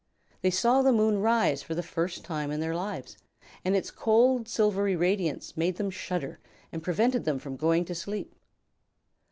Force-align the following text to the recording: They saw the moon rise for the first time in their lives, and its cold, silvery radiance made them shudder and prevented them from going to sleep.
They 0.41 0.49
saw 0.49 0.81
the 0.81 0.91
moon 0.91 1.19
rise 1.19 1.61
for 1.61 1.75
the 1.75 1.83
first 1.83 2.25
time 2.25 2.49
in 2.49 2.59
their 2.59 2.73
lives, 2.73 3.19
and 3.63 3.75
its 3.75 3.91
cold, 3.91 4.47
silvery 4.47 4.95
radiance 4.95 5.55
made 5.55 5.75
them 5.75 5.91
shudder 5.91 6.39
and 6.71 6.81
prevented 6.81 7.23
them 7.23 7.37
from 7.37 7.55
going 7.55 7.85
to 7.85 7.93
sleep. 7.93 8.33